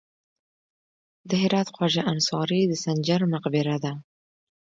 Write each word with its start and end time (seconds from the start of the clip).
د 1.29 1.31
هرات 1.41 1.67
خواجه 1.75 2.01
انصاري 2.13 2.61
د 2.67 2.73
سنجر 2.83 3.21
مقبره 3.33 3.77
ده 3.83 3.93